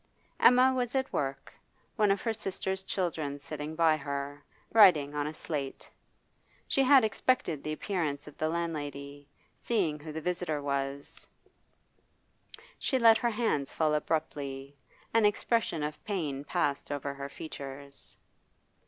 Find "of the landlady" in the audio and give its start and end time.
8.27-9.29